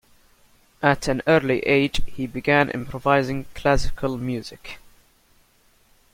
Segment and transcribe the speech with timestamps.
[0.81, 4.79] At an early age he began improvising classical music.